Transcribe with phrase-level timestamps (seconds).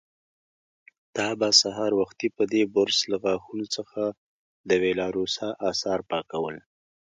[1.15, 4.01] تا به سهار وختي په دې برس له غاښونو څخه
[4.69, 6.55] د وېلاروسا آثار پاکول.